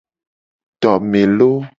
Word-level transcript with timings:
Tome 0.81 1.21
lo. 1.37 1.51